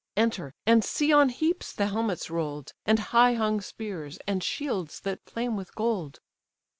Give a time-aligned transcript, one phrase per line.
[0.17, 5.29] Enter, and see on heaps the helmets roll'd, And high hung spears, and shields that
[5.29, 6.19] flame with gold."